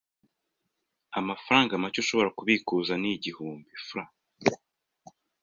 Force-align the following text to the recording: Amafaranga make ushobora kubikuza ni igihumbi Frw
Amafaranga 1.19 1.79
make 1.81 1.99
ushobora 2.03 2.33
kubikuza 2.37 2.93
ni 3.01 3.09
igihumbi 3.15 3.71
Frw 3.85 4.07